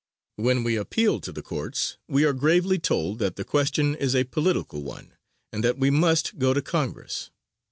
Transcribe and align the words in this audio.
When 0.37 0.63
we 0.63 0.77
appeal 0.77 1.19
to 1.21 1.31
the 1.31 1.43
Courts, 1.43 1.97
we 2.07 2.25
are 2.25 2.33
gravely 2.33 2.79
told 2.79 3.19
that 3.19 3.35
the 3.35 3.43
question 3.43 3.93
is 3.93 4.15
a 4.15 4.23
political 4.23 4.81
one, 4.81 5.13
and 5.53 5.63
that 5.63 5.77
we 5.77 5.91
must 5.91 6.39
go 6.39 6.55
to 6.55 6.61
Congress. 6.63 7.29